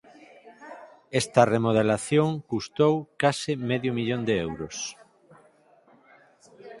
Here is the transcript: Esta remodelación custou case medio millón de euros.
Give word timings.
Esta 1.21 1.41
remodelación 1.53 2.29
custou 2.51 2.93
case 3.21 3.51
medio 3.69 3.91
millón 3.97 4.21
de 4.27 4.35
euros. 4.47 4.77